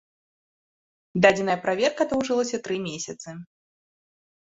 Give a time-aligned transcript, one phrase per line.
[1.25, 3.29] Дадзеная праверка доўжылася тры месяцы.